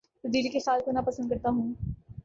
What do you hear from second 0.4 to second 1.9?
کے خیال کو نا پسند کرتا ہوں